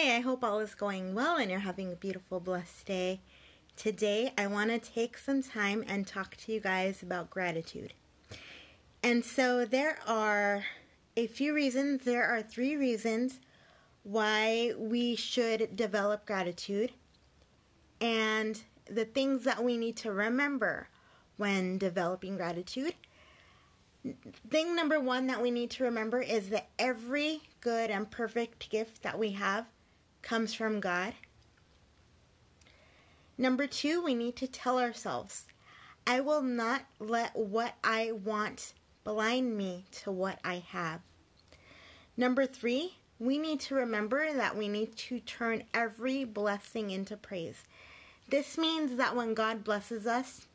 Hey, 0.00 0.14
I 0.14 0.20
hope 0.20 0.44
all 0.44 0.60
is 0.60 0.76
going 0.76 1.12
well 1.12 1.38
and 1.38 1.50
you're 1.50 1.58
having 1.58 1.90
a 1.90 1.96
beautiful, 1.96 2.38
blessed 2.38 2.86
day. 2.86 3.20
Today, 3.74 4.32
I 4.38 4.46
want 4.46 4.70
to 4.70 4.78
take 4.78 5.18
some 5.18 5.42
time 5.42 5.84
and 5.88 6.06
talk 6.06 6.36
to 6.36 6.52
you 6.52 6.60
guys 6.60 7.02
about 7.02 7.30
gratitude. 7.30 7.94
And 9.02 9.24
so, 9.24 9.64
there 9.64 9.98
are 10.06 10.64
a 11.16 11.26
few 11.26 11.52
reasons, 11.52 12.04
there 12.04 12.24
are 12.24 12.42
three 12.42 12.76
reasons 12.76 13.40
why 14.04 14.72
we 14.78 15.16
should 15.16 15.74
develop 15.74 16.24
gratitude 16.24 16.92
and 18.00 18.62
the 18.88 19.04
things 19.04 19.42
that 19.42 19.64
we 19.64 19.76
need 19.76 19.96
to 19.96 20.12
remember 20.12 20.90
when 21.38 21.76
developing 21.76 22.36
gratitude. 22.36 22.94
Thing 24.48 24.76
number 24.76 25.00
one 25.00 25.26
that 25.26 25.42
we 25.42 25.50
need 25.50 25.70
to 25.70 25.82
remember 25.82 26.22
is 26.22 26.50
that 26.50 26.68
every 26.78 27.40
good 27.60 27.90
and 27.90 28.08
perfect 28.08 28.70
gift 28.70 29.02
that 29.02 29.18
we 29.18 29.32
have 29.32 29.66
comes 30.22 30.54
from 30.54 30.80
God. 30.80 31.14
Number 33.36 33.66
two, 33.66 34.02
we 34.02 34.14
need 34.14 34.36
to 34.36 34.46
tell 34.46 34.78
ourselves, 34.78 35.46
I 36.06 36.20
will 36.20 36.42
not 36.42 36.82
let 36.98 37.36
what 37.36 37.74
I 37.84 38.12
want 38.12 38.72
blind 39.04 39.56
me 39.56 39.84
to 40.02 40.10
what 40.10 40.38
I 40.44 40.62
have. 40.68 41.00
Number 42.16 42.46
three, 42.46 42.96
we 43.18 43.38
need 43.38 43.60
to 43.60 43.74
remember 43.74 44.32
that 44.32 44.56
we 44.56 44.68
need 44.68 44.96
to 44.96 45.20
turn 45.20 45.64
every 45.72 46.24
blessing 46.24 46.90
into 46.90 47.16
praise. 47.16 47.64
This 48.28 48.58
means 48.58 48.96
that 48.96 49.16
when 49.16 49.34
God 49.34 49.64
blesses 49.64 50.06
us, 50.06 50.46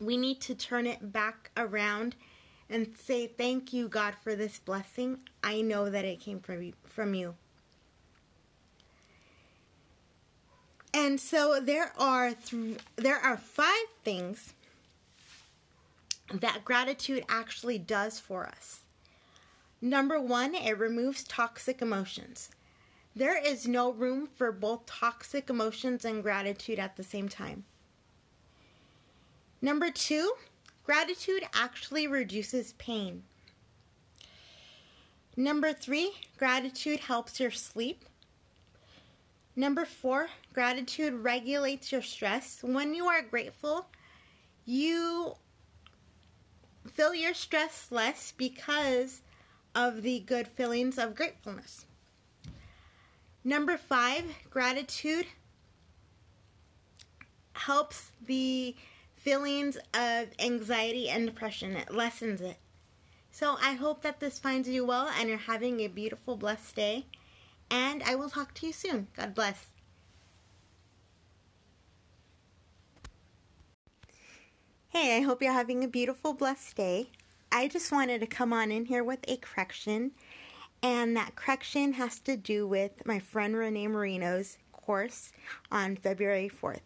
we 0.00 0.16
need 0.16 0.40
to 0.42 0.54
turn 0.54 0.86
it 0.86 1.12
back 1.12 1.50
around 1.56 2.16
and 2.68 2.94
say, 2.96 3.26
Thank 3.26 3.72
you, 3.72 3.88
God, 3.88 4.14
for 4.22 4.34
this 4.34 4.58
blessing. 4.58 5.18
I 5.42 5.60
know 5.60 5.90
that 5.90 6.04
it 6.04 6.20
came 6.20 6.40
from, 6.40 7.14
you. 7.14 7.34
And 10.94 11.18
so 11.18 11.58
there 11.60 11.92
are 11.98 12.32
th- 12.32 12.78
there 12.96 13.18
are 13.18 13.36
five 13.36 13.86
things 14.04 14.52
that 16.32 16.64
gratitude 16.64 17.24
actually 17.28 17.78
does 17.78 18.18
for 18.20 18.46
us. 18.46 18.80
Number 19.80 20.20
1, 20.20 20.54
it 20.54 20.78
removes 20.78 21.24
toxic 21.24 21.82
emotions. 21.82 22.50
There 23.16 23.36
is 23.36 23.66
no 23.66 23.90
room 23.90 24.26
for 24.26 24.52
both 24.52 24.86
toxic 24.86 25.50
emotions 25.50 26.04
and 26.04 26.22
gratitude 26.22 26.78
at 26.78 26.96
the 26.96 27.02
same 27.02 27.28
time. 27.28 27.64
Number 29.60 29.90
2, 29.90 30.32
gratitude 30.84 31.42
actually 31.54 32.06
reduces 32.06 32.72
pain. 32.74 33.24
Number 35.36 35.72
3, 35.72 36.12
gratitude 36.38 37.00
helps 37.00 37.40
your 37.40 37.50
sleep. 37.50 38.04
Number 39.54 39.84
four, 39.84 40.28
gratitude 40.54 41.12
regulates 41.12 41.92
your 41.92 42.02
stress. 42.02 42.62
When 42.62 42.94
you 42.94 43.06
are 43.06 43.22
grateful, 43.22 43.86
you 44.64 45.34
feel 46.90 47.14
your 47.14 47.34
stress 47.34 47.88
less 47.90 48.32
because 48.36 49.20
of 49.74 50.02
the 50.02 50.20
good 50.20 50.48
feelings 50.48 50.98
of 50.98 51.14
gratefulness. 51.14 51.86
Number 53.44 53.76
five, 53.76 54.24
gratitude 54.50 55.26
helps 57.52 58.10
the 58.24 58.74
feelings 59.16 59.76
of 59.94 60.28
anxiety 60.38 61.08
and 61.08 61.26
depression, 61.26 61.76
it 61.76 61.92
lessens 61.92 62.40
it. 62.40 62.56
So 63.30 63.56
I 63.62 63.74
hope 63.74 64.02
that 64.02 64.20
this 64.20 64.38
finds 64.38 64.68
you 64.68 64.84
well 64.84 65.10
and 65.18 65.28
you're 65.28 65.38
having 65.38 65.80
a 65.80 65.88
beautiful, 65.88 66.36
blessed 66.36 66.74
day 66.74 67.06
and 67.70 68.02
I 68.02 68.14
will 68.14 68.30
talk 68.30 68.54
to 68.54 68.66
you 68.66 68.72
soon. 68.72 69.08
God 69.16 69.34
bless. 69.34 69.66
Hey, 74.88 75.16
I 75.16 75.20
hope 75.20 75.42
you're 75.42 75.52
having 75.52 75.82
a 75.82 75.88
beautiful, 75.88 76.34
blessed 76.34 76.76
day. 76.76 77.08
I 77.50 77.68
just 77.68 77.92
wanted 77.92 78.20
to 78.20 78.26
come 78.26 78.52
on 78.52 78.70
in 78.70 78.84
here 78.86 79.02
with 79.02 79.20
a 79.26 79.36
correction, 79.36 80.12
and 80.82 81.16
that 81.16 81.34
correction 81.34 81.94
has 81.94 82.18
to 82.20 82.36
do 82.36 82.66
with 82.66 83.06
my 83.06 83.18
friend 83.18 83.56
Renee 83.56 83.88
Marino's 83.88 84.58
course 84.72 85.32
on 85.70 85.96
February 85.96 86.50
4th. 86.50 86.80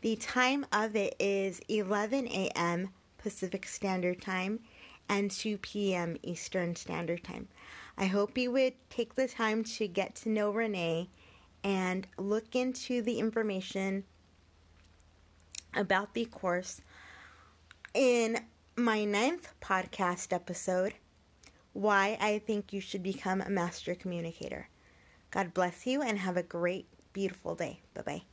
The 0.00 0.16
time 0.16 0.66
of 0.72 0.96
it 0.96 1.14
is 1.18 1.60
11 1.68 2.26
a.m. 2.28 2.90
Pacific 3.18 3.66
Standard 3.66 4.20
Time 4.20 4.60
and 5.08 5.30
2 5.30 5.58
p.m. 5.58 6.16
Eastern 6.22 6.76
Standard 6.76 7.22
Time. 7.24 7.48
I 7.96 8.06
hope 8.06 8.38
you 8.38 8.50
would 8.52 8.74
take 8.88 9.14
the 9.14 9.28
time 9.28 9.64
to 9.64 9.86
get 9.86 10.14
to 10.16 10.28
know 10.28 10.50
Renee 10.50 11.08
and 11.62 12.06
look 12.16 12.56
into 12.56 13.02
the 13.02 13.18
information 13.18 14.04
about 15.74 16.14
the 16.14 16.24
course 16.24 16.80
in 17.94 18.38
my 18.76 19.04
ninth 19.04 19.52
podcast 19.60 20.32
episode 20.32 20.94
Why 21.72 22.16
I 22.20 22.38
Think 22.38 22.72
You 22.72 22.80
Should 22.80 23.02
Become 23.02 23.40
a 23.40 23.50
Master 23.50 23.94
Communicator. 23.94 24.68
God 25.30 25.54
bless 25.54 25.86
you 25.86 26.02
and 26.02 26.18
have 26.18 26.36
a 26.36 26.42
great, 26.42 26.86
beautiful 27.12 27.54
day. 27.54 27.80
Bye 27.94 28.02
bye. 28.02 28.31